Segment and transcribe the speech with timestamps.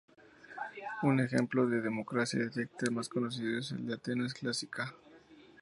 [1.03, 4.95] Un ejemplo de democracia directa más conocido es el de la Atenas clásica.